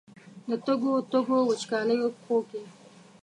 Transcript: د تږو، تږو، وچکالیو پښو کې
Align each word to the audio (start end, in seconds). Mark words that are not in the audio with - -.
د 0.49 0.51
تږو، 0.65 0.93
تږو، 1.11 1.39
وچکالیو 1.49 2.07
پښو 2.15 2.37
کې 2.49 2.61